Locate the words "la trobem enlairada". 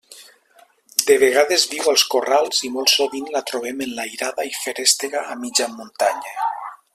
3.35-4.47